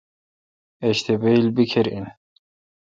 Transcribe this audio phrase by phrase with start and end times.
[0.83, 1.87] ایج تہ بییل بیکھر۔